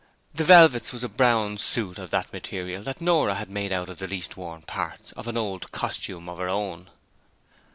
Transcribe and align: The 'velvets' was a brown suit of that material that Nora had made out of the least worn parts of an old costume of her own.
The 0.33 0.43
'velvets' 0.43 0.91
was 0.91 1.03
a 1.03 1.07
brown 1.07 1.59
suit 1.59 1.99
of 1.99 2.09
that 2.09 2.33
material 2.33 2.81
that 2.81 3.01
Nora 3.01 3.35
had 3.35 3.51
made 3.51 3.71
out 3.71 3.87
of 3.87 3.99
the 3.99 4.07
least 4.07 4.35
worn 4.35 4.63
parts 4.63 5.11
of 5.11 5.27
an 5.27 5.37
old 5.37 5.71
costume 5.71 6.27
of 6.27 6.39
her 6.39 6.49
own. 6.49 6.89